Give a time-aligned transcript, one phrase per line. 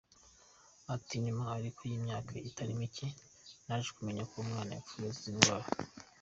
[0.95, 3.07] Ati “Nyuma ariko y’imyaka itari mike
[3.65, 5.67] naje kumenya ko umwana yapfuye azize indwara.